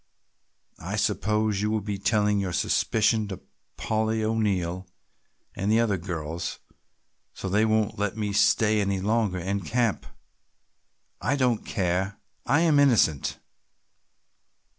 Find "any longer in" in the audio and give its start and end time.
8.81-9.59